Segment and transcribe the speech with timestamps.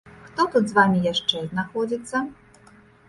[0.27, 2.27] Хто тут з вамі яшчэ знаходзіцца?